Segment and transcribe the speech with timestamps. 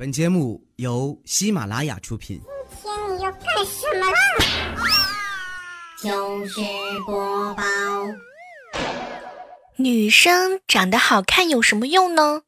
[0.00, 2.40] 本节目由喜马拉雅出品。
[2.80, 4.16] 今天你要干什么啦？
[6.00, 6.60] 就是
[7.04, 7.64] 播报。
[9.74, 12.42] 女生长得好看有什么用呢？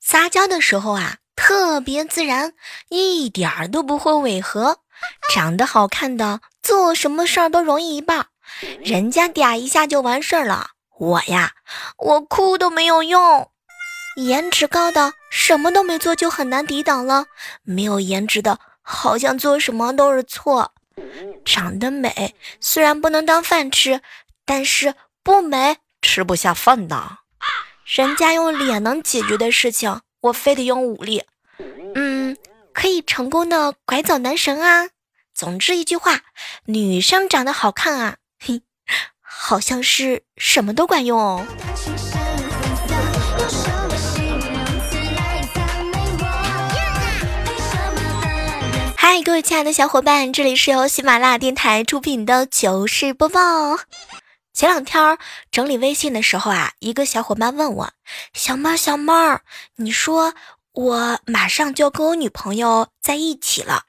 [0.00, 2.54] 撒娇的时候啊，特别自然，
[2.88, 4.80] 一点儿都不会违和。
[5.32, 8.26] 长得好看的，做什么事儿都容易一半，
[8.80, 10.70] 人家嗲一下就完事儿了。
[10.98, 11.52] 我呀，
[11.98, 13.52] 我哭都没有用。
[14.16, 17.26] 颜值高的什么都没做就很难抵挡了，
[17.62, 20.72] 没有颜值的，好像做什么都是错。
[21.44, 24.00] 长得美虽然不能当饭吃，
[24.46, 27.18] 但是不美吃不下饭的。
[27.84, 31.22] 人家用脸能解决的事情，我非得用武力。
[31.94, 32.36] 嗯，
[32.72, 34.88] 可以成功的拐走男神啊。
[35.34, 36.22] 总之一句话，
[36.64, 38.62] 女生长得好看啊，嘿，
[39.20, 41.46] 好像是什么都管用哦。
[49.16, 53.40] 嗨，各位亲爱的小伙伴，这里是由喜马拉雅电台出品的糗事播报。
[54.52, 55.16] 前两天
[55.50, 57.92] 整理微信的时候啊，一个小伙伴问我
[58.36, 59.40] ：“小妹儿，小妹儿，
[59.76, 60.34] 你说
[60.74, 63.84] 我马上就要跟我女朋友在一起了，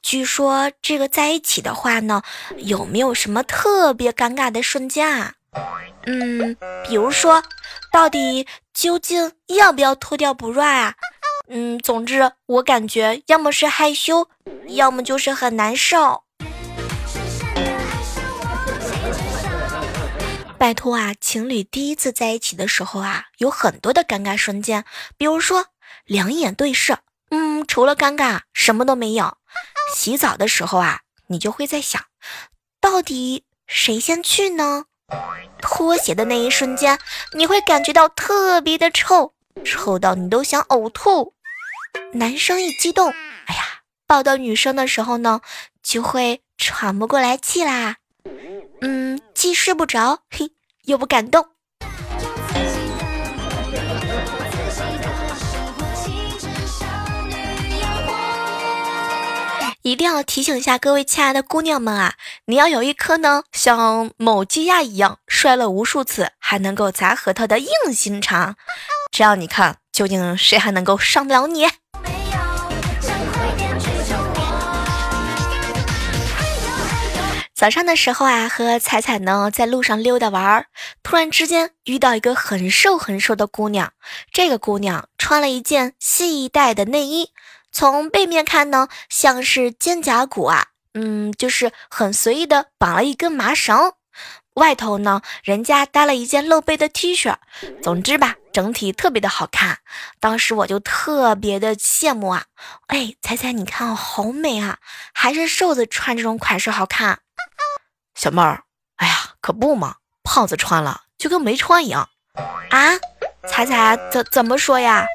[0.00, 2.22] 据说这个在一起的话呢，
[2.58, 5.34] 有没有什么特别尴尬的瞬间啊？
[6.06, 7.42] 嗯，比如说，
[7.90, 10.94] 到底究竟要不要脱掉 bra 啊？
[11.48, 14.28] 嗯，总之我感觉要么是害羞。”
[14.68, 16.24] 要么就是很难受。
[20.58, 24.84] 拜托啊，情侣第一次在一起的时候啊，有很多的尴尬瞬间，
[25.16, 25.68] 比如说
[26.04, 26.98] 两眼对视，
[27.30, 29.38] 嗯，除了尴尬什么都没有。
[29.94, 32.04] 洗澡的时候啊，你就会在想，
[32.78, 34.84] 到底谁先去呢？
[35.62, 36.98] 脱鞋的那一瞬间，
[37.32, 39.32] 你会感觉到特别的臭，
[39.64, 41.32] 臭到你都想呕吐。
[42.12, 43.10] 男生一激动，
[43.46, 43.62] 哎呀！
[44.06, 45.42] 抱到女生的时候呢，
[45.82, 47.96] 就会喘不过来气啦。
[48.80, 50.50] 嗯，既睡不着，嘿，
[50.84, 51.46] 又不敢动。
[59.82, 62.14] 一定要提醒一下各位亲爱的姑娘们啊，
[62.46, 68.56] 你要有一颗呢像某鸡鸭一样摔了无数次还能够砸核桃的硬心肠，
[69.10, 71.66] 这样你看究竟谁还能够伤得了你？
[77.52, 80.66] 早上的时候啊，和彩彩呢在路上溜达玩儿，
[81.02, 83.92] 突然之间遇到一个很瘦很瘦的姑娘。
[84.30, 87.30] 这个姑娘穿了一件系带的内衣，
[87.72, 93.94] 从背面看呢，像是肩胛骨啊，嗯，就是很随意的绑了一根麻绳。
[94.54, 97.34] 外头呢，人家搭了一件露背的 T 恤。
[97.82, 99.78] 总之吧，整体特别的好看。
[100.18, 102.46] 当时我就特别的羡慕啊，
[102.88, 104.78] 哎，彩彩你看好美啊，
[105.14, 107.20] 还是瘦子穿这种款式好看。
[108.16, 108.64] 小妹儿，
[108.96, 112.08] 哎呀，可不嘛，胖子穿了就跟没穿一样
[112.70, 112.98] 啊！
[113.48, 115.06] 彩彩怎怎么说呀？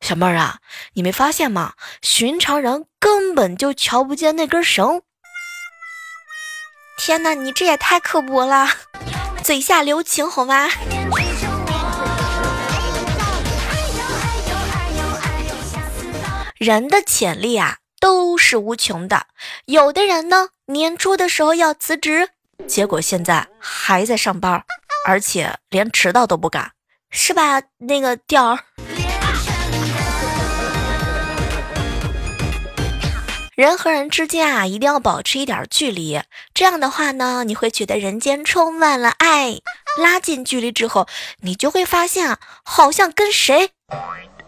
[0.00, 0.60] 小妹儿啊，
[0.92, 1.72] 你没发现吗？
[2.02, 5.02] 寻常人根本就瞧不见那根绳。
[6.96, 8.68] 天哪，你这也太刻薄了，
[9.42, 10.68] 嘴下留情好吗？
[16.62, 19.26] 人的潜力啊，都是无穷的。
[19.64, 22.28] 有的人呢，年初的时候要辞职。
[22.68, 24.62] 结果现在还在上班，
[25.04, 26.70] 而且连迟到都不敢，
[27.10, 27.60] 是吧？
[27.78, 28.60] 那个调儿。
[33.56, 36.22] 人和人之间啊，一定要保持一点距离，
[36.54, 39.56] 这样的话呢，你会觉得人间充满了爱。
[40.00, 41.08] 拉近距离之后，
[41.40, 43.70] 你就会发现啊，好像跟谁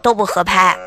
[0.01, 0.77] 都不合拍。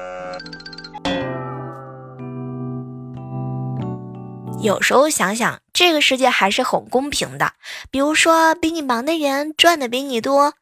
[4.60, 7.52] 有时候想想，这个世界还是很公平的。
[7.92, 10.54] 比如说，比你忙的人赚的比你多，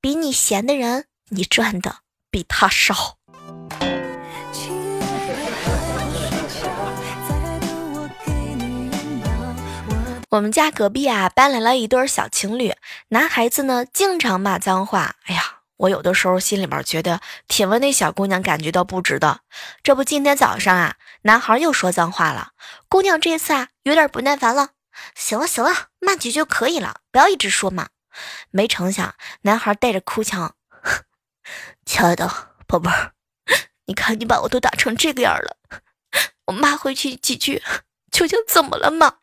[0.00, 1.98] 比你闲的人，你赚的
[2.30, 3.16] 比他少。
[10.30, 12.74] 我们家隔壁啊，搬来了一对小情侣，
[13.08, 15.14] 男孩子呢经常骂脏话。
[15.26, 15.57] 哎呀！
[15.78, 19.40] 我有的时候心里面觉得挺为那小姑娘感觉到不值的。
[19.82, 22.50] 这不，今天早上啊，男孩又说脏话了。
[22.88, 24.70] 姑娘这次啊，有点不耐烦了。
[25.14, 25.70] 行了行了，
[26.00, 27.88] 骂几句就可以了，不要一直说嘛。
[28.50, 30.56] 没成想，男孩带着哭腔
[31.86, 32.28] ：“亲爱的
[32.66, 33.12] 宝贝儿，
[33.86, 35.56] 你看你把我都打成这个样了，
[36.46, 37.62] 我骂回去几句，
[38.10, 39.18] 究竟怎么了嘛？”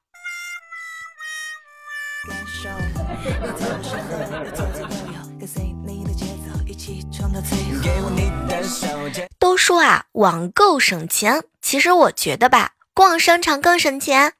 [9.39, 14.33] 都说啊，网购省钱，其实我觉得吧，逛商场更省钱。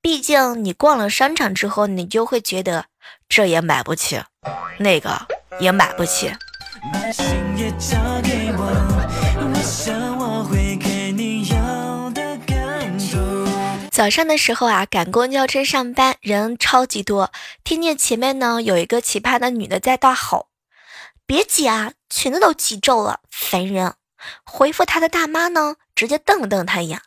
[0.00, 2.86] 毕竟你逛了商场之后，你就会觉得
[3.28, 4.20] 这也买不起，
[4.78, 5.26] 那个
[5.60, 6.32] 也买不起。
[13.90, 17.30] 早上的时候啊，赶公交车上班，人超级多。
[17.62, 20.48] 听见前面呢有一个奇葩的女的在大吼
[21.32, 23.94] ：“别挤啊，裙子都挤皱了，烦人！”
[24.44, 27.00] 回复他的大妈呢，直接瞪了瞪他一眼：“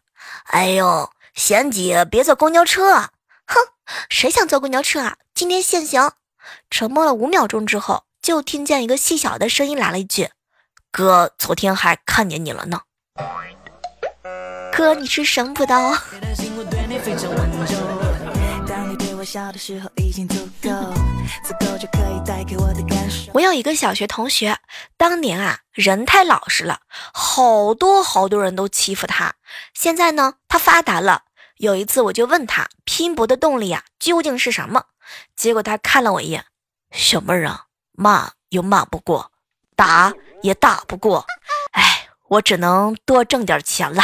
[0.49, 2.91] 哎呦，嫌挤别坐公交车！
[3.45, 3.59] 哼，
[4.09, 5.17] 谁想坐公交车啊？
[5.35, 6.11] 今天限行！”
[6.71, 10.31] 沉默了五秒钟之后，就听见一个细小的声音来了一句
[10.91, 12.81] ：“哥，昨天还看见你了呢。”
[14.75, 15.95] 哥，你是神不刀。
[23.33, 24.57] 我有一个小学同学，
[24.97, 26.81] 当年啊人太老实了，
[27.13, 29.33] 好多好多人都欺负他。
[29.73, 31.23] 现在呢，他发达了。
[31.57, 34.85] 有一次我就问他，拼搏的动力啊究竟是什么？
[35.35, 36.45] 结果他看了我一眼，
[36.91, 39.31] 小妹儿啊，骂又骂不过，
[39.75, 41.25] 打也打不过，
[41.71, 44.03] 哎，我只能多挣点钱了。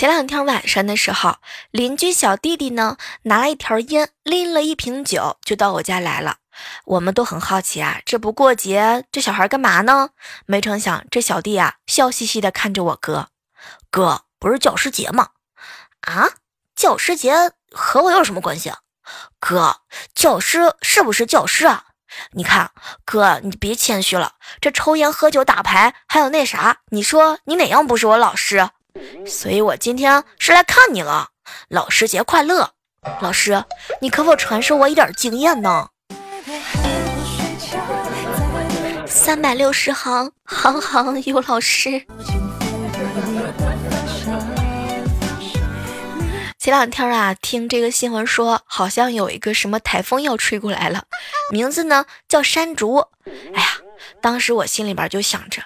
[0.00, 1.36] 前两天晚上的时候，
[1.70, 6.38] 邻居小弟弟呢拿了一条烟，拎了一瓶酒就到我家来了。
[6.86, 10.08] 我们都很好奇啊，这不过节，这小孩干嘛呢？
[10.46, 13.28] 没成想，这小弟啊笑嘻嘻的看着我哥，
[13.90, 15.32] 哥不是教师节吗？
[16.00, 16.30] 啊，
[16.74, 18.78] 教师节和我有什么关系啊？
[19.38, 19.82] 哥，
[20.14, 21.84] 教师是不是教师啊？
[22.32, 22.70] 你看，
[23.04, 28.70] 哥你别谦虚了，这抽烟喝酒打牌还有那啥，你说你哪样不是我老师？
[29.26, 31.28] 所以我今天是来看你了，
[31.68, 32.70] 老师节快乐！
[33.20, 33.64] 老师，
[34.00, 35.88] 你可否传授我一点经验呢？
[39.06, 42.04] 三百六十行，行行有老师。
[46.58, 51.04] 前两天啊，听这个新闻说，好像有一个什么台风要吹过来了，
[51.50, 52.98] 名字呢叫山竹。
[53.54, 53.78] 哎呀，
[54.20, 55.62] 当时我心里边就想着，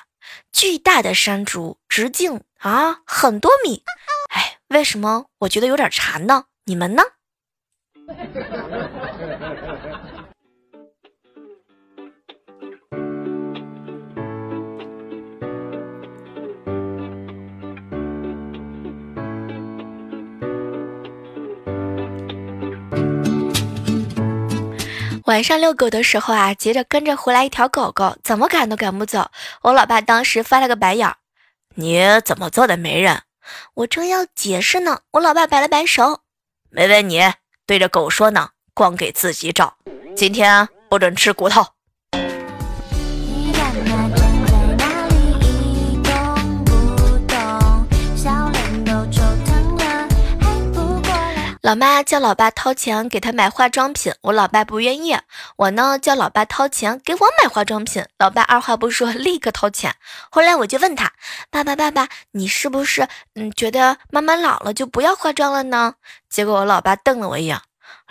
[0.53, 2.43] 巨大的山竹，直径。
[2.59, 3.85] 啊，很多米，
[4.31, 6.45] 哎，为什么我觉得有点馋呢？
[6.65, 7.03] 你们呢？
[25.25, 29.31] 晚上遛狗的时候啊，急着跟着回来一条狗狗，怎么赶都赶不走。
[29.63, 31.17] 我老爸当时翻了个白眼儿。
[31.77, 33.23] 你怎么做的媒人？
[33.73, 36.21] 我正要解释呢，我老爸摆了摆手，
[36.69, 37.23] 没问你，
[37.65, 39.75] 对着狗说呢，光给自己找，
[40.15, 41.67] 今天不准吃骨头。
[51.65, 55.17] 老妈叫老爸掏钱给她买化妆品，我老爸不愿意。
[55.57, 59.95] 我呢叫老爸掏钱给我买化妆品，老爸二话不说立刻掏钱。
[60.31, 61.11] 后来我就问他
[61.51, 65.95] ：“爸爸，爸爸，你是不是嗯觉得妈妈老了就不要化妆了呢？”
[66.29, 67.59] 结果我老爸瞪了我一眼：“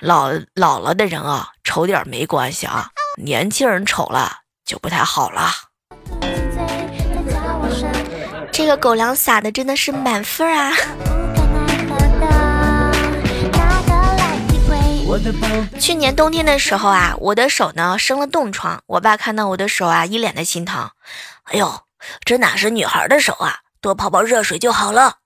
[0.02, 2.89] 老老了的人啊，丑点没关系啊，
[3.22, 4.32] 年轻人丑了
[4.66, 5.51] 就不太好了。”
[8.51, 10.74] 这个狗粮撒的真的是满分啊！
[15.80, 20.89] 去年冬天的时候啊，我的手呢生了冻疮，我爸看到我的手啊，一脸的心疼。
[21.44, 21.82] 哎呦，
[22.25, 25.18] 这哪是女孩的手啊，多泡泡热水就好了。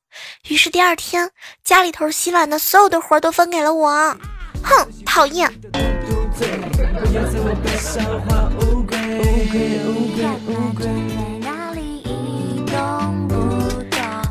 [0.49, 1.31] 于是第二天，
[1.63, 4.17] 家里头洗碗的所有的活都分给了我。
[4.63, 5.51] 哼，讨厌。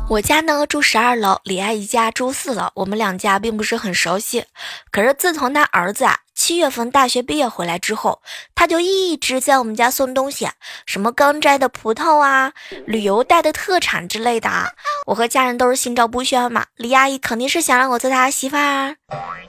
[0.09, 4.45] 我家呢住十二楼，李阿姨家住四楼，我们两家并不是很熟悉。
[4.89, 8.21] 可是自从她儿子啊七月份大学毕业回来之后，
[8.55, 10.49] 她就一直在我们家送东西，
[10.85, 12.53] 什么刚摘的葡萄啊，
[12.85, 14.49] 旅游带的特产之类的。
[15.07, 18.95] 我和家人都是心照不宣嘛，李阿姨肯定是想让我做她媳妇儿。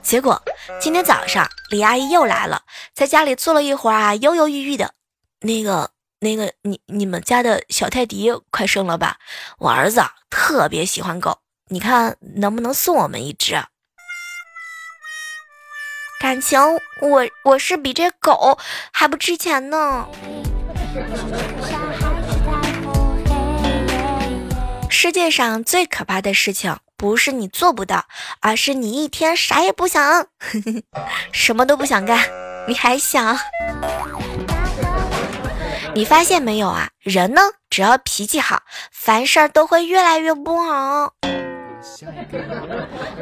[0.02, 0.42] 结果
[0.80, 2.62] 今天早上李阿姨又来了，
[2.92, 4.92] 在家里坐了一会儿啊，犹犹豫豫的，
[5.40, 5.92] 那个。
[6.20, 9.18] 那个，你你们家的小泰迪快生了吧？
[9.58, 13.54] 我儿子特别喜欢狗，你看能不能送我们一只？
[16.20, 16.60] 感情
[17.00, 18.58] 我我是比这狗
[18.92, 20.08] 还不值钱呢。
[24.90, 28.06] 世界上最可怕的事情不是你做不到，
[28.40, 30.26] 而是你一天啥也不想，
[31.30, 32.28] 什么都不想干，
[32.66, 33.38] 你还想？
[35.98, 36.90] 你发现没有啊？
[37.00, 38.62] 人呢，只要脾气好，
[38.92, 41.12] 凡事都会越来越不好。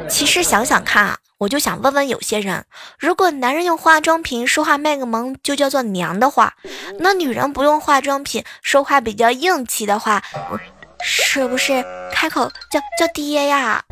[0.07, 2.63] 其实想想看啊，我就想问问有些人，
[2.99, 6.53] 如果男人用化妆品说话卖个萌就叫做娘的话，
[6.99, 10.21] 那女人不用化妆品说话比较硬气的话，
[11.01, 13.83] 是不是开口叫叫爹呀？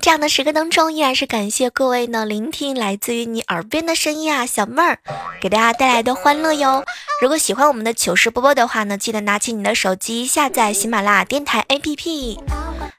[0.00, 4.98] 这样的时刻当中，依然是感谢各位呢聆听来自于你耳边的声音啊，小妹儿
[5.40, 6.84] 给大家带来的欢乐哟。
[7.20, 12.38] 如果喜欢我们的糗事播报的话呢，记得拿起你的手机下载喜马拉雅电台 APP，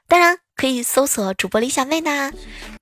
[0.06, 2.30] 当然可以搜索主播李小妹呢，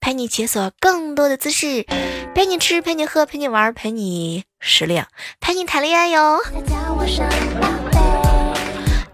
[0.00, 1.86] 陪你解锁更多的姿势，
[2.34, 5.06] 陪你吃，陪你喝，陪你玩，陪你失恋，
[5.40, 6.38] 陪你谈恋爱哟。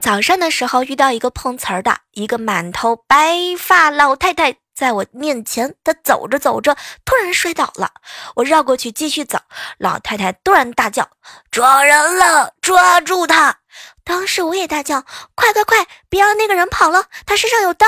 [0.00, 4.56] 早上的时候遇到一个碰瓷儿的，一个满头白发老太太。
[4.76, 7.90] 在我面前，他走着走着，突然摔倒了。
[8.34, 9.38] 我绕过去继续走，
[9.78, 11.08] 老太太突然大叫
[11.50, 13.56] ：“抓人了，抓住他！”
[14.04, 15.02] 当时我也大叫
[15.34, 17.86] ：“快快快，别让那个人跑了，他身上有刀！”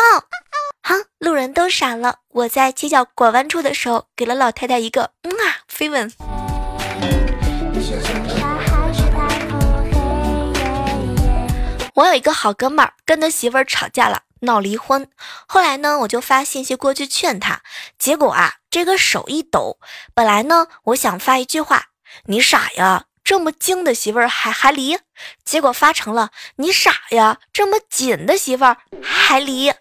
[0.83, 2.21] 哈，路人都傻了。
[2.28, 6.11] 我在街角拐弯处的时候，给了老太太一个嗯啊飞吻。
[11.95, 14.23] 我有一个好哥们儿，跟他媳妇儿吵架了。
[14.40, 15.09] 闹离婚，
[15.47, 17.62] 后来呢，我就发信息过去劝他，
[17.99, 19.78] 结果啊，这个手一抖。
[20.14, 21.87] 本来呢，我想发一句话
[22.26, 24.99] ：“你傻呀，这么精的媳妇儿还还离。”
[25.45, 29.73] 结果发成了：“你傻呀，这么紧的媳妇儿还离。”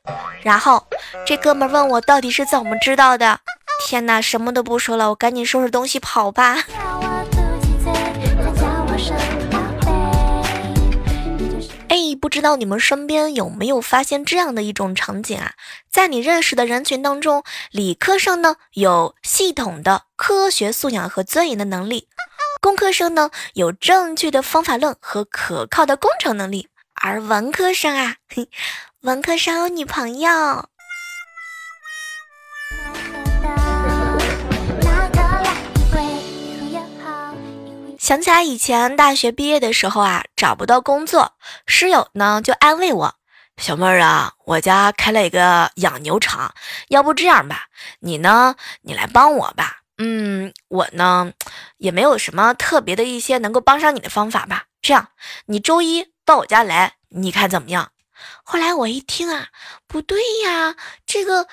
[0.42, 0.88] 然后
[1.26, 3.40] 这哥们问我到底是怎么知道的？
[3.86, 6.58] 天哪，什么都不说了，我赶紧收拾东西跑吧。
[11.90, 15.54] 哎不知道你们身边有没有发现这样的一种场景啊？
[15.90, 22.08] 在你认识的人群当中，理科生呢有系统的科学素养和钻研的能力，
[22.62, 28.18] 工科生呢有正确的方法论和可靠的工程能力，而文科生啊，
[29.02, 30.70] 文科生有女朋友。
[38.08, 41.34] 想起来以前大学毕业的时候啊，找不到工作，
[41.66, 43.16] 室友呢就安慰我
[43.62, 46.56] ：“小妹儿啊，我家开了一个养牛场，
[46.88, 47.68] 要不这样吧，
[48.00, 49.82] 你呢，你来帮我吧。
[49.98, 51.34] 嗯，我呢
[51.80, 54.68] 也没有什么特别的一些能够帮上你的方法吧。
[54.82, 55.10] 这样，
[55.48, 57.92] 你周一到我家来，你看怎么样？”
[58.42, 59.50] 后来我一听啊，
[59.86, 61.50] 不对呀，这个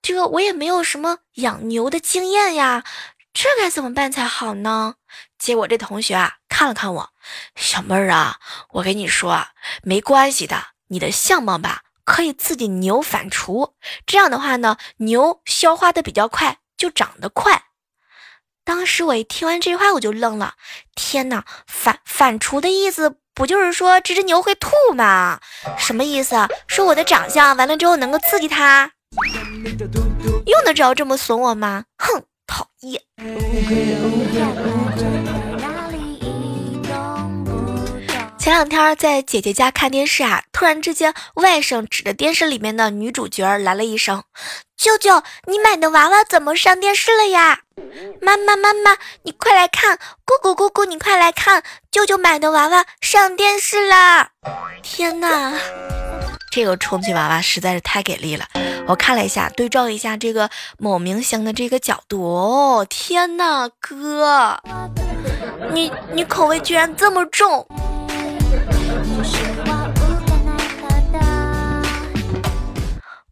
[0.00, 2.84] 这个我也没有什么养牛的经验呀。
[3.32, 4.94] 这该怎么办才好呢？
[5.38, 7.10] 结果这同学啊看了看我，
[7.54, 8.38] 小妹儿啊，
[8.72, 9.50] 我跟你说啊，
[9.82, 17.64] 没关系的，你的相貌吧可以自己牛反刍，这样的话呢，牛消化的比较快，就长得快。
[18.64, 20.54] 当时我一听完这句话，我就愣了，
[20.94, 25.40] 天哪，反反刍的意思不就是说这只牛会吐吗？
[25.78, 26.48] 什么意思啊？
[26.66, 28.90] 说我的长相完了之后能够刺激它？
[30.46, 31.84] 用得着这么损我吗？
[31.96, 32.24] 哼！
[32.50, 33.00] 讨厌。
[38.38, 44.24] 前两天在姐姐家看电视啊，突然之间，外甥指着电视里面的女主角来了一声
[44.76, 47.60] ：“舅舅，你买的娃娃怎么上电视了呀？”
[48.20, 49.98] 妈妈妈妈，你快来看！
[50.24, 51.62] 姑姑姑姑，你快来看！
[51.92, 54.30] 舅舅买的娃娃上电视啦！
[54.82, 55.52] 天哪！
[56.50, 58.44] 这个充气娃娃实在是太给力了，
[58.88, 64.60] 我看了一下，对照一下这个某明星的这个角度，哦，天呐，哥，
[65.72, 67.66] 你你口味居然这么重。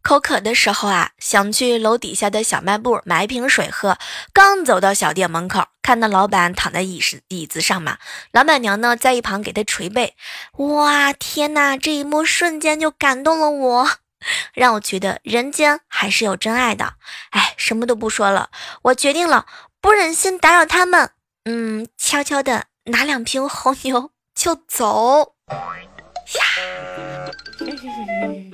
[0.01, 3.97] 口渴的时候啊，想去楼底下的小卖部买一瓶水喝。
[4.33, 7.97] 刚走到小店门口，看到老板躺在椅子椅子上嘛，
[8.31, 10.15] 老板娘呢在一旁给他捶背。
[10.57, 11.75] 哇，天哪！
[11.77, 13.89] 这一幕瞬间就感动了我，
[14.53, 16.93] 让我觉得人间还是有真爱的。
[17.31, 18.51] 哎，什么都不说了，
[18.83, 19.47] 我决定了，
[19.81, 21.09] 不忍心打扰他们，
[21.45, 25.33] 嗯，悄悄的拿两瓶红牛就走。
[25.47, 26.43] 呀。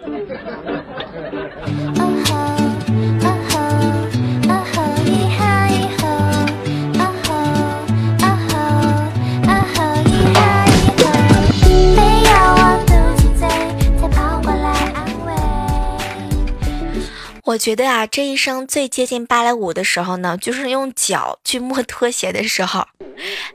[17.62, 22.88] 觉得啊，这一生最接近芭蕾舞的时候呢，就是用脚去摸 拖鞋的时候。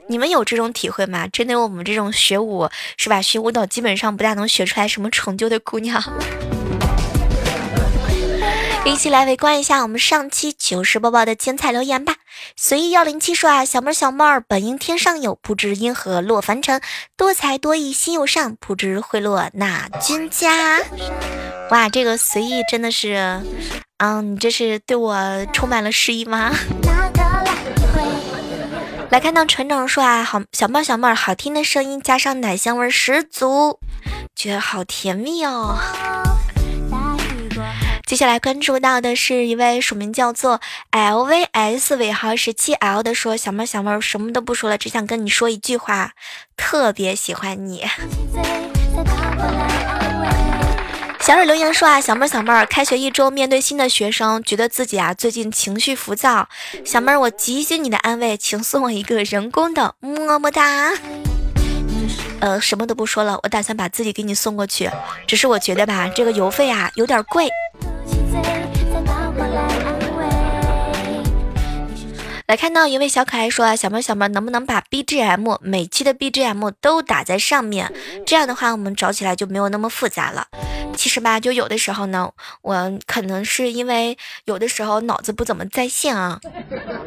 [0.07, 1.27] 你们有这种体会吗？
[1.27, 3.21] 针对我们这种学舞是吧？
[3.21, 6.01] 学舞蹈基本上不大能学出来什么成就的姑娘。
[8.85, 12.15] 一起来围观一下我们上期糗事播报的精彩留言吧。
[12.55, 16.79] 随意幺零七说啊，小妹儿小妹儿，本应天上有，不知因何落凡尘。
[17.17, 20.79] 多才多艺心又善，不知会落哪君家。
[21.69, 23.41] 哇，这个随意真的是，
[23.97, 25.17] 嗯，你这是对我
[25.51, 26.51] 充满了诗意吗？
[29.09, 33.79] 来看到船长说啊，好小妹小妹儿，好听的声音加上奶香味十足，
[34.35, 35.77] 觉得好甜蜜哦。
[38.05, 46.11] 接下来关注到的是一位署名叫做 LVS 尾号十七 L 的说：“小妹小妹，什么都不说了，只想跟你说一句话，
[46.55, 47.85] 特别喜欢你。”
[51.27, 56.47] 小蕊留言说啊，小妹儿小妹儿，开学一周，面对新的学生，觉得自己啊最近情绪浮躁。
[56.85, 60.93] 小妹儿，我急需你的安慰，请送我一个人工的么么哒。
[62.39, 64.89] 呃，什么都不说了，我打算把自己给你送过去。
[65.27, 67.49] 只是我觉得吧，这个邮费啊有点贵。
[72.47, 77.91] 来看到一位小可爱说啊，小妹小妹能不能把 BGM 每期的 BGM 都打在上面？
[78.25, 80.47] 这样的话我们找起来就没有那么复杂了。
[80.95, 86.39] 其实吧，就有的时候呢，我可能是因为有的时候脑子不怎么在线啊。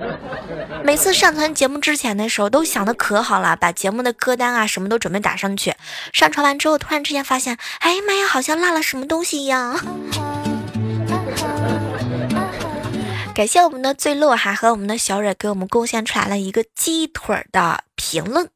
[0.85, 5.75] 每次上传节目之前的时候都想的可好了，把节目的歌单啊什么都准备打上去。
[6.12, 9.80] 上传完之后，突然之间发现，哎呀妈呀，好像落了什么东西一样。
[13.40, 18.47] 感谢我们的醉落哈和我们的小蕊给我们贡献出来了一个鸡腿的评论。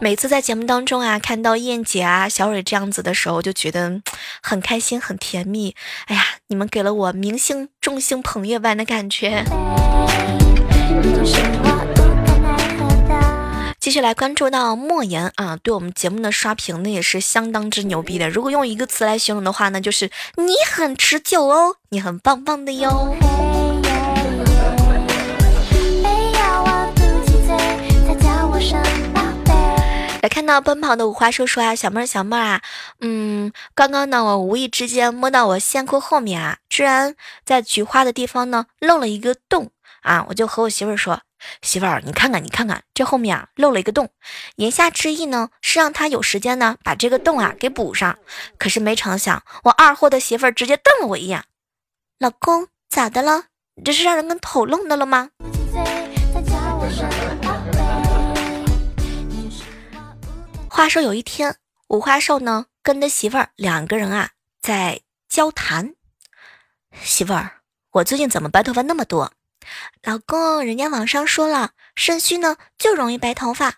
[0.00, 4.02] 每次在节目当中啊，看到燕姐啊、小蕊这样子的时候，就觉得
[4.42, 5.76] 很开心、很甜蜜。
[6.06, 9.44] 哎呀，你们给了我明星众星捧月般的感觉。
[13.92, 18.30] 继续来关注到莫言啊，对我们节目的刷屏呢也是相当之牛逼的。
[18.30, 23.14] 如果用一个词来形容的话呢，就是你很持久哦，你很棒棒的哟。
[30.22, 32.62] 来看到奔跑的五花叔叔啊，小妹儿小妹儿啊，
[33.00, 39.68] 嗯，刚刚呢，我无意之间摸到我线裤后面啊，居然在菊花的地方呢漏了一个洞
[40.00, 41.20] 啊，我就和我媳妇儿说，
[41.62, 44.10] 媳妇儿你看看你看看这后面啊漏了一个洞，
[44.56, 48.18] 言下之意呢是让他有时间呢把这个洞啊给补上，
[48.58, 51.44] 可是没成想我二货的媳妇儿直接瞪了我一眼，
[52.18, 53.44] 老公咋的了？
[53.84, 55.30] 这是让人跟头愣的了吗？
[60.68, 61.56] 话说有一天，
[61.88, 65.94] 五花兽呢跟他媳妇儿两个人啊在交谈。
[67.02, 69.32] 媳妇儿，我最近怎么白头发那么多？
[70.02, 73.74] 老公，人家网上说了，肾虚呢就容易白头发。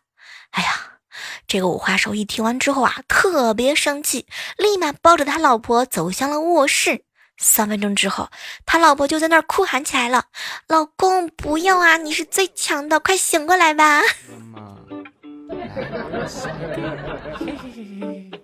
[0.51, 0.99] 哎呀，
[1.47, 7.05] 这个五花兽一听完之后啊，特别生气，立马抱着他老婆走向了卧室。
[7.37, 8.31] 三分钟之后，
[8.65, 10.27] 他老婆就在那儿哭喊起来了
[10.69, 14.01] ：“老公，不要啊，你是最强的，快醒过来吧！”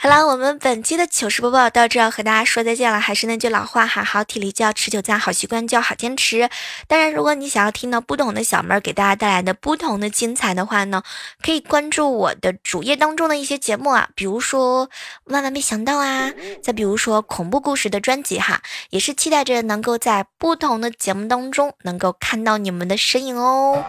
[0.00, 3.00] 好了，我们本期的糗事播报到这，要和大家说再见了。
[3.00, 6.48] 还是那句老话哈，好体力就要持久战，好习惯就要好坚持。
[6.86, 11.02] 当然，如果你想要听到不同的小妹儿给大家带来的不同的精彩的话呢，
[11.42, 14.88] 可以关注我的主页当中的一些节目啊，比如说
[15.24, 16.30] 万万没想到啊，
[16.62, 23.84] 再比如说恐怖故事的专辑哈，也是期待着能够在不同的节目当中能够看到你们的身影哦。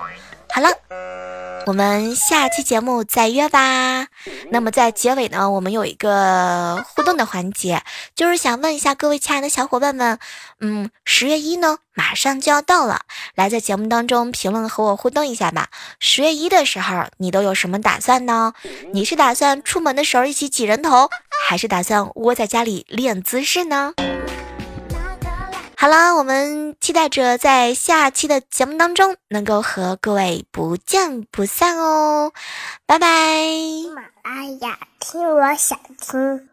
[0.52, 1.29] 好了。
[1.66, 4.08] 我们下期节目再约吧。
[4.50, 7.84] 那么在结尾呢，我们有一个互动的环节，
[8.16, 10.18] 就是想问一下各位亲爱的小伙伴们，
[10.60, 13.02] 嗯，十月一呢马上就要到了，
[13.36, 15.70] 来在节目当中评论和我互动一下吧。
[16.00, 18.54] 十月一的时候，你都有什么打算呢？
[18.94, 21.10] 你是打算出门的时候一起挤人头，
[21.48, 23.94] 还是打算窝在家里练姿势呢？
[25.82, 32.34] 好了，我们期待着在下期的节目当中能够和各位不见不散哦，
[32.86, 33.46] 拜拜。
[33.48, 36.49] 喜马拉雅听，我想听。